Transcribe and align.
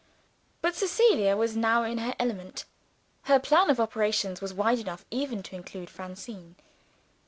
But 0.63 0.73
Cecilia 0.73 1.37
was 1.37 1.55
now 1.55 1.83
in 1.83 1.99
her 1.99 2.15
element. 2.17 2.65
Her 3.25 3.37
plan 3.39 3.69
of 3.69 3.79
operations 3.79 4.41
was 4.41 4.51
wide 4.51 4.79
enough 4.79 5.05
even 5.11 5.43
to 5.43 5.55
include 5.55 5.91
Francine. 5.91 6.55